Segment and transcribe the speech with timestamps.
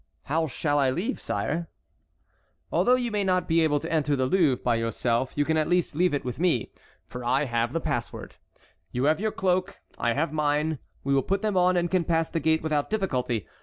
[0.23, 1.67] "How shall I leave, sire?"
[2.71, 5.69] "Although you may not be able to enter the Louvre by yourself, you can at
[5.69, 6.71] least leave it with me,
[7.05, 8.37] for I have the password.
[8.91, 12.31] You have your cloak, I have mine; we will put them on and can pass
[12.31, 13.45] the gate without difficulty.